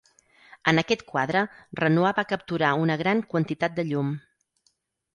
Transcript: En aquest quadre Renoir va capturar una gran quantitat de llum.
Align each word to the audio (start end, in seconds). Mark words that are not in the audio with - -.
En 0.71 0.81
aquest 0.81 1.03
quadre 1.11 1.43
Renoir 1.81 2.15
va 2.21 2.25
capturar 2.33 2.73
una 2.87 2.99
gran 3.05 3.25
quantitat 3.35 3.81
de 3.81 3.89
llum. 3.95 4.15